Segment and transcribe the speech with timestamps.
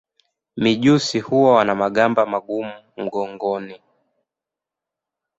[0.57, 3.79] Mijusi hawa wana magamba magumu mgongoni.